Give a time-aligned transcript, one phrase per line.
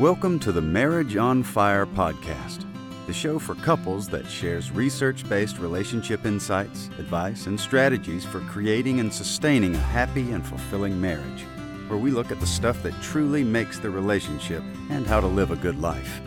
[0.00, 2.66] Welcome to the Marriage on Fire podcast,
[3.06, 8.98] the show for couples that shares research based relationship insights, advice, and strategies for creating
[8.98, 11.42] and sustaining a happy and fulfilling marriage,
[11.86, 15.52] where we look at the stuff that truly makes the relationship and how to live
[15.52, 16.20] a good life.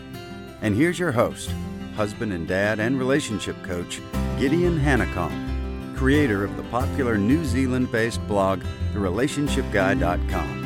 [0.61, 1.53] And here's your host,
[1.97, 3.99] husband and dad and relationship coach,
[4.39, 8.63] Gideon Hanekom, creator of the popular New Zealand based blog,
[8.93, 10.56] TheRelationshipGuy.com.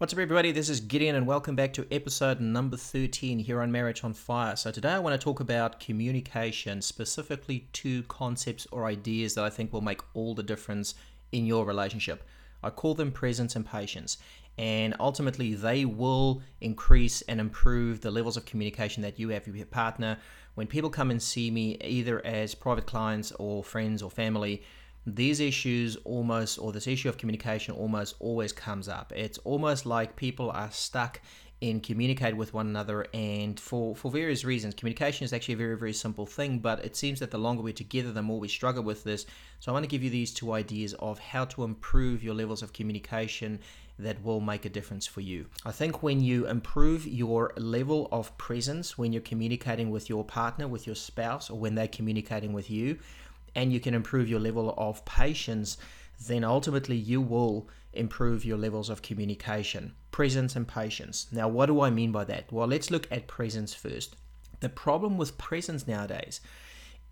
[0.00, 0.50] What's up, everybody?
[0.50, 4.56] This is Gideon, and welcome back to episode number 13 here on Marriage on Fire.
[4.56, 9.50] So, today I want to talk about communication, specifically two concepts or ideas that I
[9.50, 10.94] think will make all the difference
[11.32, 12.24] in your relationship.
[12.62, 14.16] I call them presence and patience,
[14.56, 19.56] and ultimately, they will increase and improve the levels of communication that you have with
[19.56, 20.16] your partner.
[20.54, 24.62] When people come and see me, either as private clients or friends or family,
[25.06, 29.12] these issues almost, or this issue of communication almost always comes up.
[29.16, 31.20] It's almost like people are stuck
[31.60, 34.74] in communicate with one another and for for various reasons.
[34.74, 37.72] Communication is actually a very very simple thing but it seems that the longer we're
[37.72, 39.26] together the more we struggle with this.
[39.60, 42.62] So i want to give you these two ideas of how to improve your levels
[42.62, 43.60] of communication
[43.98, 45.44] that will make a difference for you.
[45.66, 50.66] I think when you improve your level of presence when you're communicating with your partner
[50.66, 52.98] with your spouse or when they're communicating with you
[53.54, 55.76] and you can improve your level of patience,
[56.26, 61.26] then ultimately you will improve your levels of communication, presence, and patience.
[61.32, 62.52] Now, what do I mean by that?
[62.52, 64.16] Well, let's look at presence first.
[64.60, 66.40] The problem with presence nowadays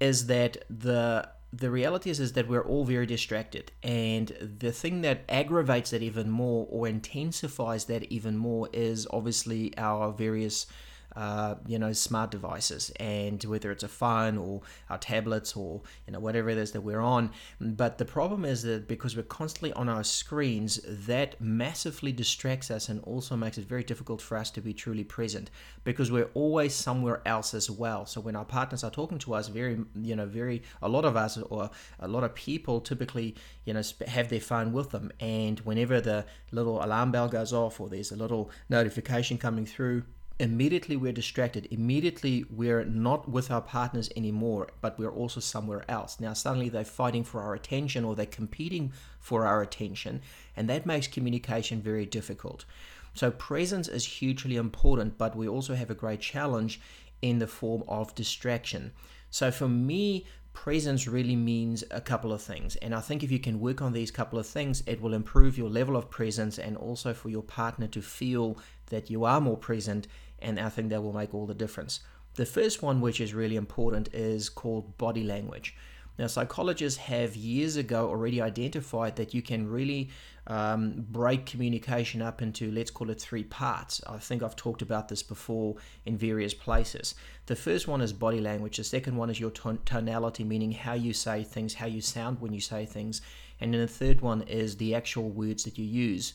[0.00, 5.00] is that the the reality is, is that we're all very distracted and the thing
[5.00, 10.67] that aggravates that even more or intensifies that even more is obviously our various
[11.19, 16.12] uh, you know, smart devices, and whether it's a phone or our tablets or you
[16.12, 17.33] know whatever it is that we're on.
[17.61, 22.89] But the problem is that because we're constantly on our screens, that massively distracts us
[22.89, 25.50] and also makes it very difficult for us to be truly present
[25.83, 28.06] because we're always somewhere else as well.
[28.06, 31.17] So when our partners are talking to us, very you know, very a lot of
[31.17, 31.68] us or
[31.98, 33.34] a lot of people typically
[33.64, 37.80] you know have their phone with them, and whenever the little alarm bell goes off
[37.80, 40.05] or there's a little notification coming through
[40.41, 46.21] immediately we're distracted immediately we're not with our partners anymore but we're also somewhere else
[46.21, 50.21] now suddenly they're fighting for our attention or they're competing for our attention
[50.57, 52.65] and that makes communication very difficult
[53.15, 56.81] so presence is hugely important but we also have a great challenge
[57.20, 58.93] in the form of distraction
[59.31, 62.75] so for me presence really means a couple of things.
[62.77, 65.57] And I think if you can work on these couple of things, it will improve
[65.57, 69.57] your level of presence and also for your partner to feel that you are more
[69.57, 70.09] present
[70.41, 72.01] and I think that will make all the difference.
[72.35, 75.75] The first one, which is really important, is called body language.
[76.19, 80.11] Now, psychologists have years ago already identified that you can really
[80.49, 84.01] um, break communication up into, let's call it three parts.
[84.05, 85.77] I think I've talked about this before
[86.07, 87.15] in various places.
[87.47, 90.95] The first one is body language, the second one is your ton- tonality, meaning how
[90.95, 93.20] you say things, how you sound when you say things.
[93.61, 96.35] And then the third one is the actual words that you use.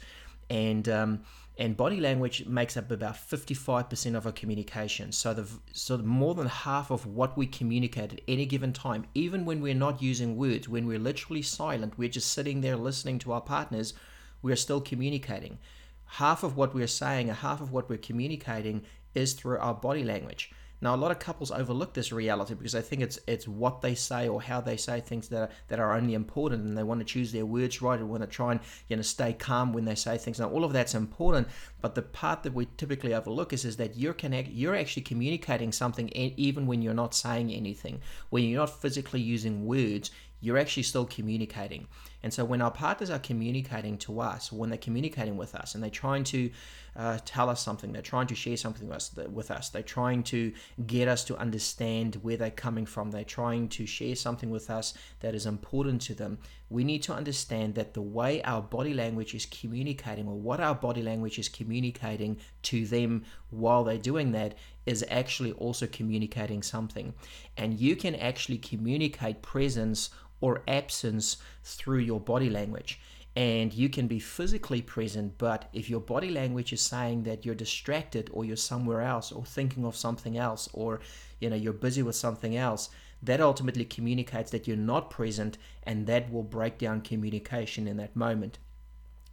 [0.50, 1.22] And um,
[1.58, 5.12] and body language makes up about 55% of our communication.
[5.12, 9.46] So the so more than half of what we communicate at any given time even
[9.46, 13.32] when we're not using words when we're literally silent we're just sitting there listening to
[13.32, 13.94] our partners
[14.42, 15.60] we're still communicating.
[16.06, 18.84] Half of what we're saying and half of what we're communicating
[19.16, 20.52] is through our body language
[20.84, 23.96] now, a lot of couples overlook this reality because they think it's it's what they
[23.96, 27.00] say or how they say things that are, that are only important, and they want
[27.00, 29.86] to choose their words right and want to try and you know stay calm when
[29.86, 30.42] they say things.
[30.42, 31.48] Now, all of that's important,
[31.80, 35.72] but the part that we typically overlook is is that you're connect you're actually communicating
[35.72, 40.12] something even when you're not saying anything, when you're not physically using words
[40.44, 41.88] you're actually still communicating.
[42.24, 45.84] And so when our partners are communicating to us, when they're communicating with us, and
[45.84, 46.50] they're trying to
[46.96, 50.24] uh, tell us something, they're trying to share something with us, with us, they're trying
[50.24, 50.54] to
[50.88, 54.94] get us to understand where they're coming from, they're trying to share something with us
[55.20, 56.38] that is important to them.
[56.70, 60.76] We need to understand that the way our body language is communicating, or what our
[60.76, 64.56] body language is communicating to them while they're doing that,
[64.86, 67.14] is actually also communicating something.
[67.58, 70.10] And you can actually communicate presence
[70.44, 73.00] or absence through your body language.
[73.34, 77.56] And you can be physically present, but if your body language is saying that you're
[77.56, 81.00] distracted or you're somewhere else or thinking of something else or
[81.40, 82.90] you know you're busy with something else,
[83.24, 88.14] that ultimately communicates that you're not present and that will break down communication in that
[88.14, 88.60] moment.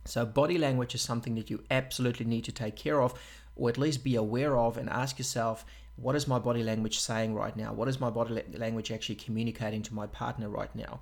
[0.05, 3.15] So body language is something that you absolutely need to take care of
[3.57, 5.65] or at least be aware of and ask yourself
[6.01, 7.73] what is my body language saying right now?
[7.73, 11.01] What is my body language actually communicating to my partner right now?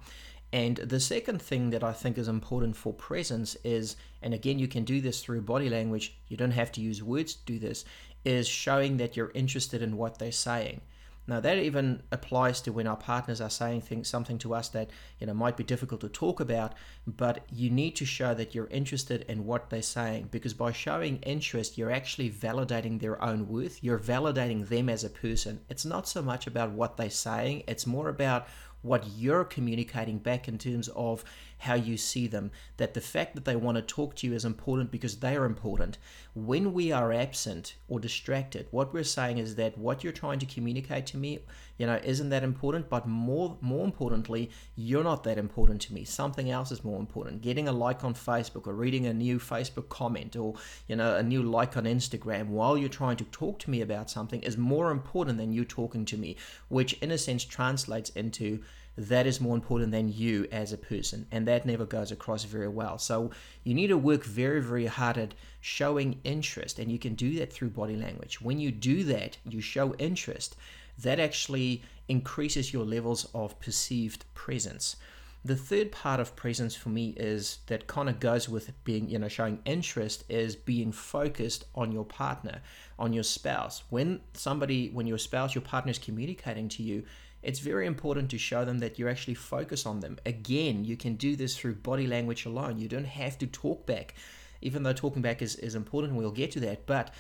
[0.53, 4.67] And the second thing that I think is important for presence is, and again, you
[4.67, 7.85] can do this through body language, you don't have to use words to do this,
[8.25, 10.81] is showing that you're interested in what they're saying.
[11.28, 14.88] Now that even applies to when our partners are saying things, something to us that
[15.20, 16.72] you know might be difficult to talk about,
[17.06, 21.19] but you need to show that you're interested in what they're saying because by showing
[21.19, 23.84] interest, you're actually validating their own worth.
[23.84, 25.60] You're validating them as a person.
[25.69, 28.48] It's not so much about what they're saying; it's more about
[28.80, 31.25] what you're communicating back in terms of
[31.58, 32.50] how you see them.
[32.76, 35.44] That the fact that they want to talk to you is important because they are
[35.44, 35.99] important.
[36.34, 40.46] When we are absent or distracted, what we're saying is that what you're trying to
[40.46, 41.40] communicate to me,
[41.76, 46.05] you know, isn't that important, but more more importantly, you're not that important to me.
[46.05, 47.43] Something else is more important.
[47.43, 50.54] Getting a like on Facebook or reading a new Facebook comment or,
[50.87, 54.11] you know, a new like on Instagram while you're trying to talk to me about
[54.11, 56.37] something is more important than you talking to me,
[56.69, 58.62] which in a sense translates into
[58.99, 61.25] that is more important than you as a person.
[61.31, 62.99] And that never goes across very well.
[62.99, 63.31] So
[63.62, 66.81] you need to work very, very hard at showing interest.
[66.81, 68.41] And you can do that through body language.
[68.41, 70.56] When you do that, you show interest,
[70.99, 74.97] that actually increases your levels of perceived presence.
[75.45, 79.21] The third part of presence for me is that kind of goes with being, you
[79.21, 82.61] know, showing interest is being focused on your partner,
[82.99, 83.85] on your spouse.
[83.91, 87.05] When somebody, when your spouse, your partner is communicating to you,
[87.49, 90.19] it's very important to show them that you're actually focused on them.
[90.27, 92.79] Again, you can do this through body language alone.
[92.79, 94.15] You don't have to talk back,
[94.61, 96.12] even though talking back is, is important.
[96.12, 96.85] We'll get to that.
[96.85, 97.15] But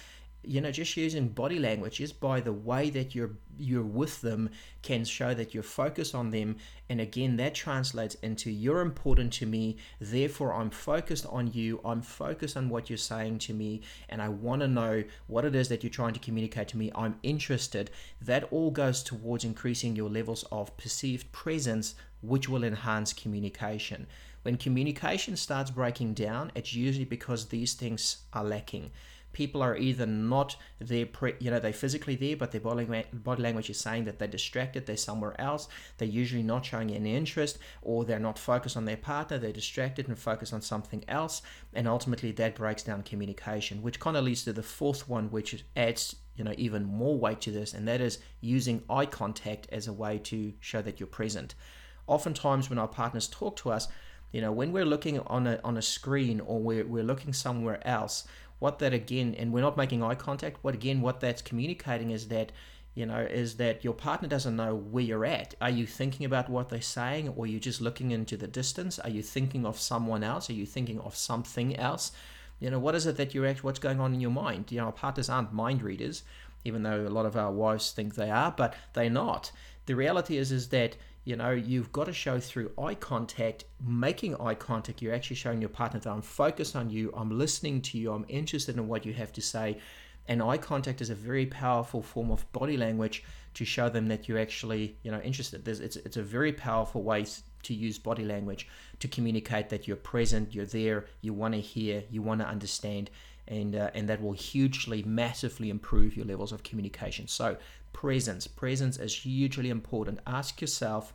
[0.48, 4.48] you know just using body language just by the way that you're you're with them
[4.82, 6.56] can show that you're focused on them.
[6.88, 11.80] And again that translates into you're important to me therefore i'm focused on you.
[11.84, 15.54] I'm focused on what you're saying to me and i want to know what it
[15.54, 16.90] is that you're trying to communicate to me.
[16.94, 17.90] I'm interested.
[18.22, 24.06] That all goes towards increasing your levels of perceived presence which will enhance communication.
[24.42, 28.92] When communication starts breaking down it's usually because these things are lacking
[29.38, 33.40] people are either not there, pre- you know, they're physically there, but their body, body
[33.40, 37.56] language is saying that they're distracted, they're somewhere else, they're usually not showing any interest,
[37.80, 41.40] or they're not focused on their partner, they're distracted and focused on something else,
[41.72, 45.64] and ultimately that breaks down communication, which kind of leads to the fourth one, which
[45.76, 49.86] adds you know even more weight to this, and that is using eye contact as
[49.86, 51.54] a way to show that you're present.
[52.08, 53.86] Oftentimes, when our partners talk to us,
[54.32, 57.80] you know, when we're looking on a on a screen or we're, we're looking somewhere
[57.86, 58.26] else,
[58.58, 62.28] what that again, and we're not making eye contact, what again, what that's communicating is
[62.28, 62.52] that,
[62.94, 65.54] you know, is that your partner doesn't know where you're at.
[65.60, 68.98] Are you thinking about what they're saying, or are you just looking into the distance?
[68.98, 70.50] Are you thinking of someone else?
[70.50, 72.12] Are you thinking of something else?
[72.58, 74.72] You know, what is it that you're actually, what's going on in your mind?
[74.72, 76.24] You know, our partners aren't mind readers,
[76.64, 79.52] even though a lot of our wives think they are, but they're not.
[79.86, 80.96] The reality is, is that
[81.28, 85.60] you know you've got to show through eye contact making eye contact you're actually showing
[85.60, 89.04] your partner that i'm focused on you i'm listening to you i'm interested in what
[89.04, 89.78] you have to say.
[90.30, 94.28] And eye contact is a very powerful form of body language to show them that
[94.28, 95.64] you're actually you know interested.
[95.64, 97.24] There's, it's, it's a very powerful way
[97.62, 98.68] to use body language
[99.00, 103.10] to communicate that you're present you're there you want to hear you want to understand
[103.48, 107.26] and uh, and that will hugely massively improve your levels of communication.
[107.26, 107.56] So
[107.92, 108.46] presence.
[108.46, 110.20] Presence is hugely important.
[110.26, 111.14] Ask yourself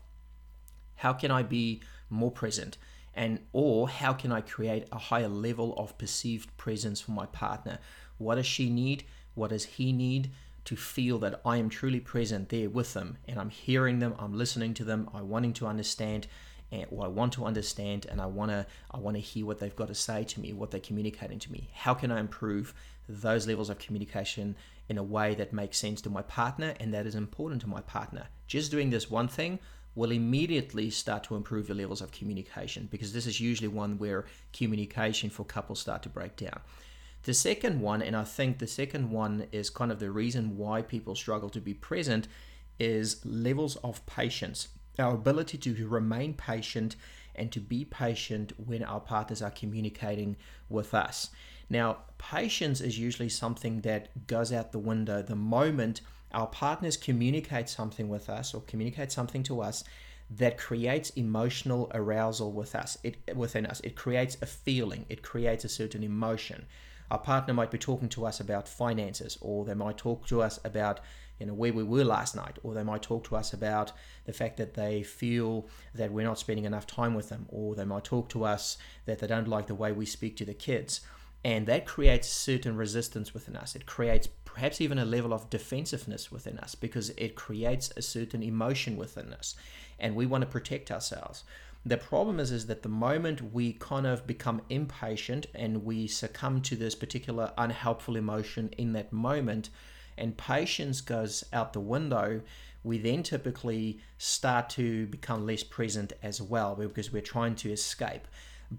[0.95, 2.77] how can I be more present?
[3.15, 7.79] And or how can I create a higher level of perceived presence for my partner?
[8.17, 9.05] What does she need?
[9.35, 10.31] What does he need?
[10.65, 14.33] to feel that I am truly present there with them and I'm hearing them, I'm
[14.33, 16.27] listening to them, I'm wanting to understand
[16.71, 19.89] and or I want to understand and I wanna I wanna hear what they've got
[19.89, 21.69] to say to me, what they're communicating to me.
[21.73, 22.73] How can I improve
[23.07, 24.55] those levels of communication
[24.89, 27.81] in a way that makes sense to my partner and that is important to my
[27.81, 28.27] partner?
[28.47, 29.59] Just doing this one thing
[29.95, 34.25] will immediately start to improve your levels of communication because this is usually one where
[34.51, 36.59] communication for couples start to break down.
[37.23, 40.81] The second one, and I think the second one is kind of the reason why
[40.81, 42.27] people struggle to be present,
[42.79, 44.69] is levels of patience.
[44.99, 46.95] Our ability to remain patient
[47.35, 50.35] and to be patient when our partners are communicating
[50.69, 51.29] with us.
[51.69, 55.21] Now, patience is usually something that goes out the window.
[55.21, 59.83] The moment our partners communicate something with us or communicate something to us
[60.29, 63.81] that creates emotional arousal with us it within us.
[63.83, 65.05] It creates a feeling.
[65.09, 66.65] It creates a certain emotion
[67.11, 70.59] our partner might be talking to us about finances or they might talk to us
[70.63, 70.99] about
[71.39, 73.91] you know where we were last night or they might talk to us about
[74.25, 77.85] the fact that they feel that we're not spending enough time with them or they
[77.85, 81.01] might talk to us that they don't like the way we speak to the kids.
[81.45, 83.75] And that creates certain resistance within us.
[83.75, 88.41] It creates perhaps even a level of defensiveness within us because it creates a certain
[88.41, 89.55] emotion within us.
[89.99, 91.43] And we want to protect ourselves.
[91.85, 96.61] The problem is, is that the moment we kind of become impatient and we succumb
[96.61, 99.69] to this particular unhelpful emotion in that moment,
[100.17, 102.41] and patience goes out the window,
[102.83, 108.27] we then typically start to become less present as well because we're trying to escape.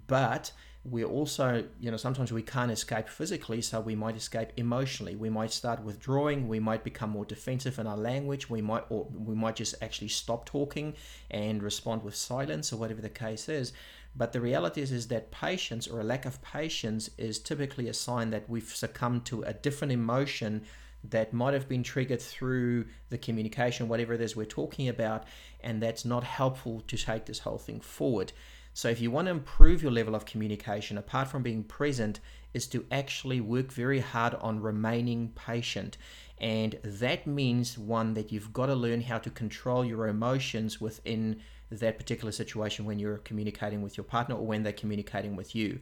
[0.07, 0.51] But
[0.89, 5.15] we also, you know, sometimes we can't escape physically, so we might escape emotionally.
[5.15, 6.47] We might start withdrawing.
[6.47, 8.49] We might become more defensive in our language.
[8.49, 10.93] We might, or we might just actually stop talking
[11.31, 13.73] and respond with silence, or whatever the case is.
[14.15, 17.93] But the reality is, is that patience or a lack of patience is typically a
[17.93, 20.65] sign that we've succumbed to a different emotion
[21.09, 25.23] that might have been triggered through the communication, whatever it is we're talking about,
[25.61, 28.31] and that's not helpful to take this whole thing forward.
[28.75, 32.19] So, if you want to improve your level of communication, apart from being present,
[32.53, 35.97] is to actually work very hard on remaining patient.
[36.39, 41.39] And that means, one, that you've got to learn how to control your emotions within
[41.71, 45.79] that particular situation when you're communicating with your partner or when they're communicating with you.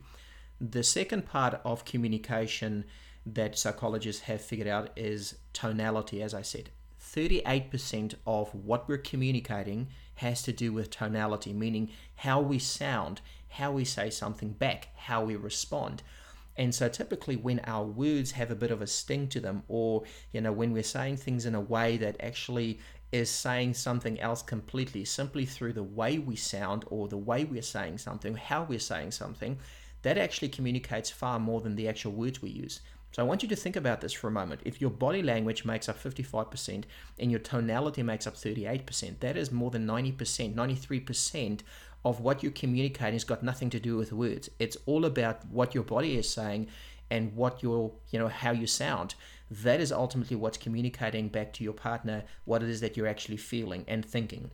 [0.61, 2.85] The second part of communication
[3.25, 6.69] that psychologists have figured out is tonality, as I said.
[7.01, 13.71] 38% of what we're communicating has to do with tonality, meaning how we sound, how
[13.71, 16.03] we say something back, how we respond.
[16.55, 20.03] And so typically when our words have a bit of a sting to them, or
[20.31, 22.79] you know, when we're saying things in a way that actually
[23.11, 27.61] is saying something else completely, simply through the way we sound or the way we're
[27.61, 29.57] saying something, how we're saying something,
[30.01, 32.81] that actually communicates far more than the actual words we use.
[33.13, 34.61] So I want you to think about this for a moment.
[34.65, 36.85] If your body language makes up 55%
[37.19, 41.59] and your tonality makes up 38%, that is more than 90%, 93%
[42.03, 44.49] of what you're communicating has got nothing to do with words.
[44.57, 46.67] It's all about what your body is saying
[47.11, 49.13] and what your, you know, how you sound.
[49.51, 53.37] That is ultimately what's communicating back to your partner what it is that you're actually
[53.37, 54.49] feeling and thinking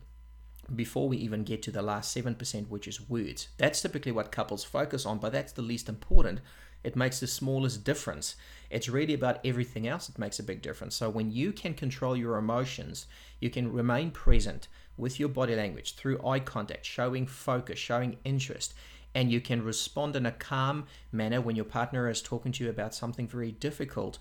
[0.76, 3.48] before we even get to the last 7%, which is words.
[3.56, 6.40] That's typically what couples focus on, but that's the least important
[6.82, 8.36] it makes the smallest difference.
[8.70, 10.94] It's really about everything else that makes a big difference.
[10.94, 13.06] So when you can control your emotions,
[13.40, 18.74] you can remain present with your body language through eye contact, showing focus, showing interest,
[19.14, 22.70] and you can respond in a calm manner when your partner is talking to you
[22.70, 24.18] about something very difficult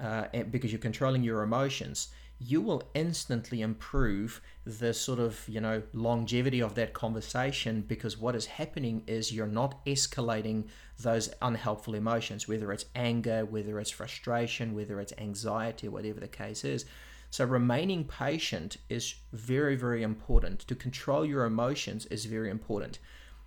[0.00, 2.08] uh, because you're controlling your emotions
[2.44, 8.34] you will instantly improve the sort of you know longevity of that conversation because what
[8.34, 10.66] is happening is you're not escalating
[11.00, 16.64] those unhelpful emotions whether it's anger whether it's frustration whether it's anxiety whatever the case
[16.64, 16.84] is.
[17.30, 20.60] So remaining patient is very very important.
[20.68, 22.98] To control your emotions is very important.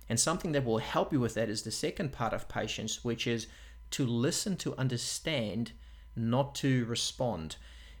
[0.08, 3.26] And something that will help you with that is the second part of patience which
[3.26, 3.46] is
[3.92, 5.72] to listen to understand
[6.16, 7.56] not to respond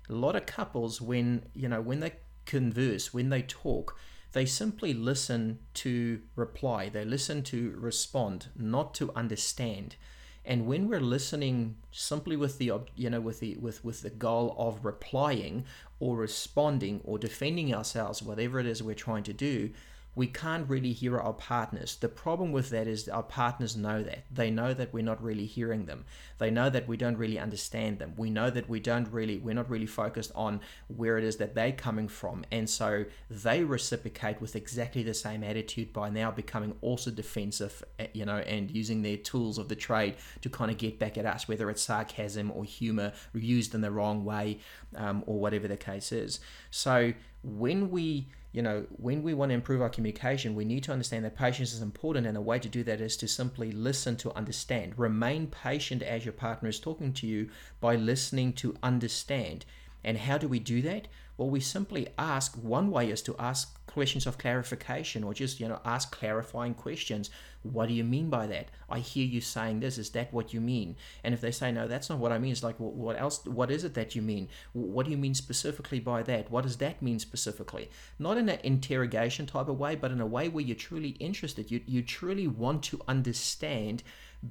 [0.08, 2.12] a lot of couples when you know when they
[2.44, 3.96] converse when they talk
[4.36, 6.90] they simply listen to reply.
[6.90, 9.96] They listen to respond not to understand.
[10.44, 14.54] And when we're listening simply with the you know with the with with the goal
[14.58, 15.64] of replying
[16.00, 19.70] or responding or defending ourselves whatever it is we're trying to do
[20.16, 21.96] we can't really hear our partners.
[22.00, 24.24] The problem with that is our partners know that.
[24.30, 26.06] They know that we're not really hearing them.
[26.38, 28.14] They know that we don't really understand them.
[28.16, 31.54] We know that we don't really we're not really focused on where it is that
[31.54, 32.46] they're coming from.
[32.50, 38.06] And so they reciprocate with exactly the same attitude by now becoming also defensive, eh,
[38.14, 41.26] you know, and using their tools of the trade to kind of get back at
[41.26, 44.60] us, whether it's sarcasm or humor used in the wrong way
[44.96, 46.40] um, or whatever the case is.
[46.70, 50.92] So when we you know, when we want to improve our communication, we need to
[50.92, 54.16] understand that patience is important, and a way to do that is to simply listen
[54.16, 54.98] to understand.
[54.98, 59.66] Remain patient as your partner is talking to you by listening to understand.
[60.06, 61.08] And how do we do that?
[61.36, 62.54] Well, we simply ask.
[62.54, 67.30] One way is to ask questions of clarification or just you know ask clarifying questions.
[67.62, 68.68] What do you mean by that?
[68.88, 69.98] I hear you saying this.
[69.98, 70.96] Is that what you mean?
[71.24, 73.70] And if they say no that's not what i mean it's like what else what
[73.70, 74.48] is it that you mean?
[74.72, 76.50] What do you mean specifically by that?
[76.50, 77.90] What does that mean specifically?
[78.18, 81.70] Not in an interrogation type of way but in a way where you're truly interested.
[81.70, 84.02] You, you truly want to understand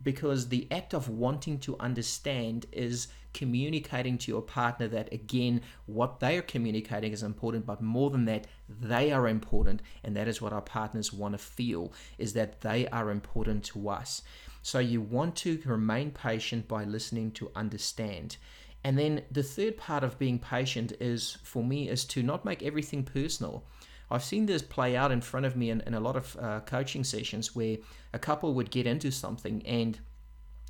[0.04, 6.22] because the act of wanting to understand is communicating to your partner that again what
[6.22, 10.42] they are communicating is important but more than that they are important and that is
[10.42, 14.22] what our partners want to feel is that they are important to us.
[14.62, 18.38] So you want to remain patient by listening to understand.
[18.86, 22.64] And then the third part of being patient is for me is to not make
[22.64, 23.66] everything personal
[24.10, 26.60] I've seen this play out in front of me in, in a lot of uh,
[26.62, 27.78] coaching sessions where
[28.14, 30.00] a couple would get into something and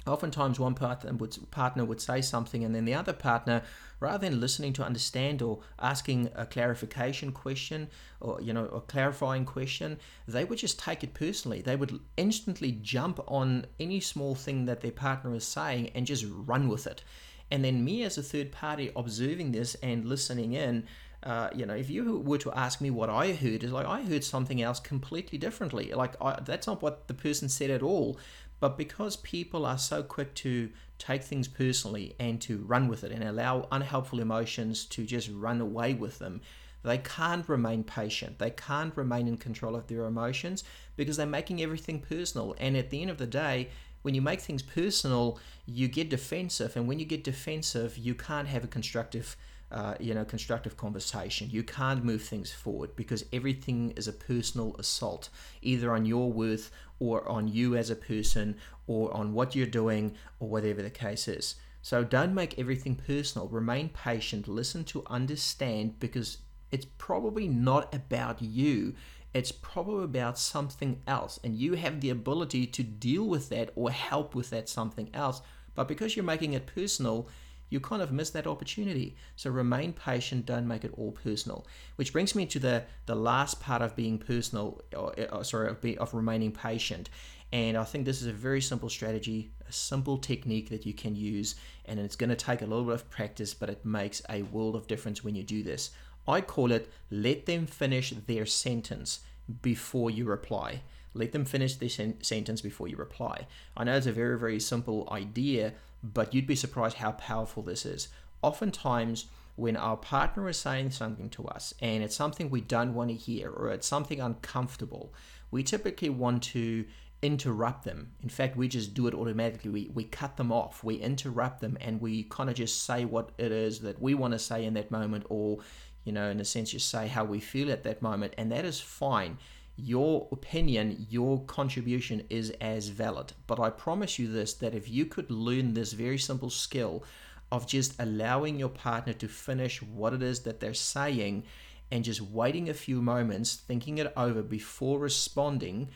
[0.07, 3.63] oftentimes one partner would, partner would say something and then the other partner
[3.99, 7.89] rather than listening to understand or asking a clarification question
[8.19, 11.61] or you know a clarifying question they would just take it personally.
[11.61, 16.25] They would instantly jump on any small thing that their partner is saying and just
[16.29, 17.03] run with it.
[17.51, 20.85] And then me as a third party observing this and listening in
[21.25, 24.03] uh, you know, if you were to ask me what I heard, is like I
[24.03, 25.91] heard something else completely differently.
[25.91, 28.19] Like I, that's not what the person said at all.
[28.59, 33.11] But because people are so quick to take things personally and to run with it
[33.11, 36.41] and allow unhelpful emotions to just run away with them,
[36.83, 38.39] they can't remain patient.
[38.39, 40.63] They can't remain in control of their emotions
[40.95, 42.55] because they're making everything personal.
[42.59, 43.69] And at the end of the day,
[44.03, 46.77] when you make things personal, you get defensive.
[46.77, 49.35] And when you get defensive, you can't have a constructive
[49.75, 51.49] uh, you know, constructive conversation.
[51.51, 55.27] You can't move things forward because everything is a personal assault,
[55.61, 58.55] either on your worth or on you as a person
[58.87, 61.55] or on what you're doing or whatever the case is.
[61.81, 63.49] So don't make everything personal.
[63.49, 64.47] Remain patient.
[64.47, 66.37] Listen to understand because
[66.71, 68.95] it's probably not about you.
[69.33, 71.37] It's probably about something else.
[71.43, 75.41] And you have the ability to deal with that or help with that something else.
[75.75, 77.27] But because you're making it personal,
[77.75, 79.17] you kind of miss that opportunity.
[79.35, 81.67] So remain patient, don't make it all personal.
[81.97, 85.81] Which brings me to the, the last part of being personal, or, or sorry, of,
[85.81, 87.09] be, of remaining patient.
[87.51, 91.15] And I think this is a very simple strategy, a simple technique that you can
[91.15, 91.55] use,
[91.85, 94.75] and it's going to take a little bit of practice, but it makes a world
[94.75, 95.91] of difference when you do this.
[96.27, 99.19] I call it let them finish their sentence
[99.61, 100.81] before you reply.
[101.15, 103.47] Let them finish their sen- sentence before you reply.
[103.75, 107.85] I know it's a very, very simple idea, but you'd be surprised how powerful this
[107.85, 108.09] is.
[108.41, 113.09] Oftentimes, when our partner is saying something to us and it's something we don't want
[113.09, 115.13] to hear or it's something uncomfortable,
[115.49, 116.85] we typically want to
[117.21, 118.11] interrupt them.
[118.21, 119.71] In fact, we just do it automatically.
[119.71, 123.31] We, we cut them off, we interrupt them, and we kind of just say what
[123.37, 125.59] it is that we want to say in that moment, or,
[126.03, 128.33] you know, in a sense, just say how we feel at that moment.
[128.37, 129.37] And that is fine
[129.77, 133.33] your opinion, your contribution is as valid.
[133.47, 137.03] But I promise you this that if you could learn this very simple skill
[137.51, 141.43] of just allowing your partner to finish what it is that they're saying
[141.91, 145.89] and just waiting a few moments, thinking it over before responding,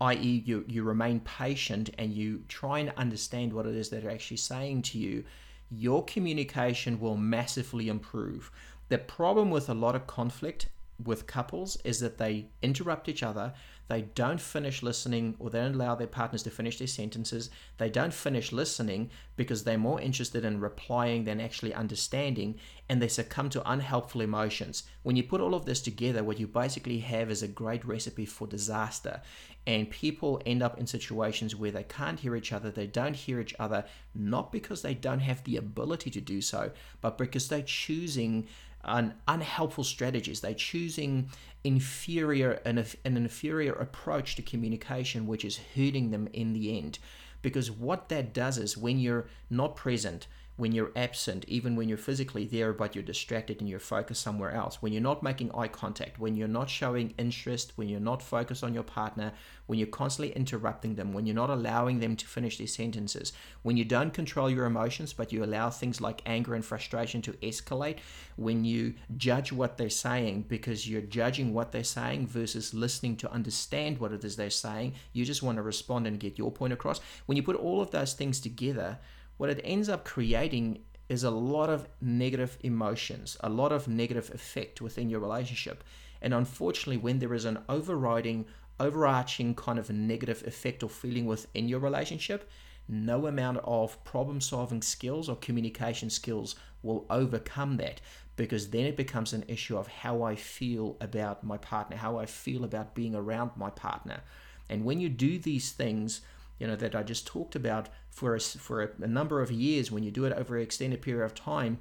[0.00, 4.12] i.e., you, you remain patient and you try and understand what it is that they're
[4.12, 5.24] actually saying to you,
[5.70, 8.50] your communication will massively improve.
[8.88, 10.68] The problem with a lot of conflict
[11.04, 13.52] with couples is that they interrupt each other,
[13.88, 17.90] they don't finish listening or they don't allow their partners to finish their sentences, they
[17.90, 22.56] don't finish listening because they're more interested in replying than actually understanding,
[22.88, 24.84] and they succumb to unhelpful emotions.
[25.02, 28.26] When you put all of this together, what you basically have is a great recipe
[28.26, 29.22] for disaster.
[29.66, 33.40] And people end up in situations where they can't hear each other, they don't hear
[33.40, 33.84] each other,
[34.14, 38.46] not because they don't have the ability to do so, but because they're choosing
[38.84, 40.40] an unhelpful strategies.
[40.40, 41.30] They're choosing
[41.64, 46.98] inferior an, an inferior approach to communication, which is hurting them in the end.
[47.42, 50.26] Because what that does is when you're not present,
[50.60, 54.52] when you're absent, even when you're physically there, but you're distracted and you're focused somewhere
[54.52, 58.22] else, when you're not making eye contact, when you're not showing interest, when you're not
[58.22, 59.32] focused on your partner,
[59.66, 63.78] when you're constantly interrupting them, when you're not allowing them to finish their sentences, when
[63.78, 67.96] you don't control your emotions, but you allow things like anger and frustration to escalate,
[68.36, 73.32] when you judge what they're saying because you're judging what they're saying versus listening to
[73.32, 76.74] understand what it is they're saying, you just want to respond and get your point
[76.74, 77.00] across.
[77.24, 78.98] When you put all of those things together,
[79.40, 84.30] what it ends up creating is a lot of negative emotions, a lot of negative
[84.34, 85.82] effect within your relationship.
[86.20, 88.44] And unfortunately, when there is an overriding,
[88.78, 92.50] overarching kind of negative effect or feeling within your relationship,
[92.86, 98.02] no amount of problem solving skills or communication skills will overcome that
[98.36, 102.26] because then it becomes an issue of how I feel about my partner, how I
[102.26, 104.20] feel about being around my partner.
[104.68, 106.20] And when you do these things,
[106.60, 109.90] you know that I just talked about for a, for a, a number of years
[109.90, 111.80] when you do it over an extended period of time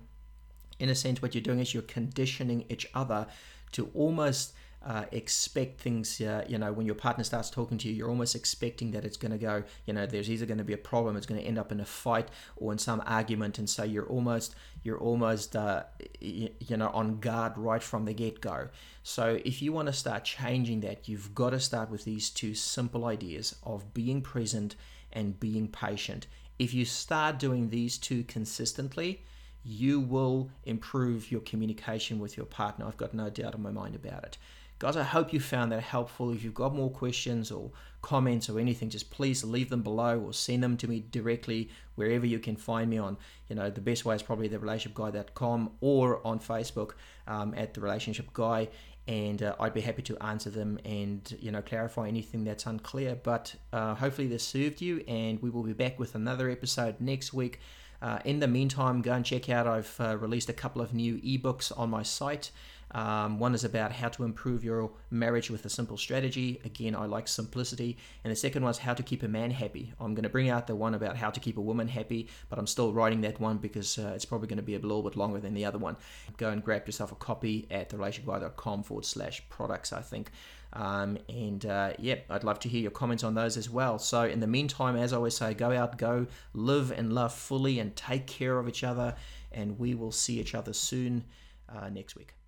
[0.80, 3.28] in a sense what you're doing is you're conditioning each other
[3.74, 4.54] to almost
[4.86, 8.34] uh, expect things, uh, you know, when your partner starts talking to you, you're almost
[8.34, 11.18] expecting that it's going to go, you know, there's either going to be a problem,
[11.18, 14.08] it's going to end up in a fight or in some argument, and so you're
[14.08, 15.84] almost, you're almost, uh,
[16.22, 18.70] you, know, on guard right from the get go.
[19.04, 22.56] So if you want to start changing that, you've got to start with these two
[22.56, 24.76] simple ideas of being present
[25.12, 26.28] and being patient.
[26.58, 29.24] If you start doing these two consistently,
[29.64, 32.86] you will improve your communication with your partner.
[32.86, 34.38] I've got no doubt in my mind about it.
[34.80, 36.32] Guys, I hope you found that helpful.
[36.32, 40.34] If you've got more questions or comments or anything, just please leave them below or
[40.34, 43.18] send them to me directly wherever you can find me on.
[43.50, 46.92] You know, the best way is probably the relationshipguy.com or on Facebook
[47.28, 48.70] um, at the relationship guy
[49.10, 53.16] and uh, I'd be happy to answer them and you know clarify anything that's unclear.
[53.16, 57.34] But uh, hopefully this served you, and we will be back with another episode next
[57.34, 57.60] week.
[58.04, 59.66] Uh, in the meantime, go and check out.
[59.66, 62.52] I've uh, released a couple of new ebooks on my site.
[62.92, 66.60] Um, one is about how to improve your marriage with a simple strategy.
[66.66, 67.98] Again, I like simplicity.
[68.24, 69.94] And the second one is how to keep a man happy.
[70.00, 72.58] I'm going to bring out the one about how to keep a woman happy, but
[72.58, 75.16] I'm still writing that one because uh, it's probably going to be a little bit
[75.16, 75.98] longer than the other one.
[76.38, 80.32] Go and grab yourself a copy at therelationguy.com forward slash products, I think.
[80.74, 83.98] Um, and uh, yeah, I'd love to hear your comments on those as well.
[83.98, 87.80] So, in the meantime, as I always say, go out, go live and love fully,
[87.80, 89.16] and take care of each other.
[89.52, 91.24] And we will see each other soon
[91.68, 92.39] uh, next week.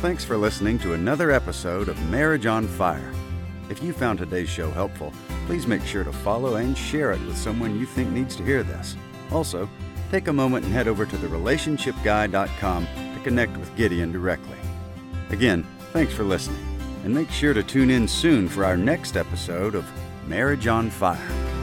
[0.00, 3.12] Thanks for listening to another episode of Marriage on Fire.
[3.68, 5.12] If you found today's show helpful,
[5.46, 8.62] please make sure to follow and share it with someone you think needs to hear
[8.62, 8.96] this.
[9.32, 9.68] Also,
[10.12, 14.56] take a moment and head over to therelationshipguy.com to connect with Gideon directly.
[15.30, 16.64] Again, thanks for listening,
[17.02, 19.84] and make sure to tune in soon for our next episode of
[20.28, 21.57] Marriage on Fire.